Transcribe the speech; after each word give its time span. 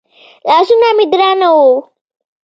لاسونه 0.47 0.87
مې 0.97 1.05
درانه 1.11 1.47
وو. 1.57 1.69